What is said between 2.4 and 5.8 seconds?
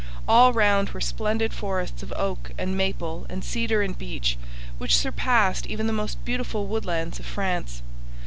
and maple and cedar and beech, which surpassed